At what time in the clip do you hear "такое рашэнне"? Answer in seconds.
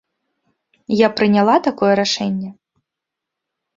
1.67-2.49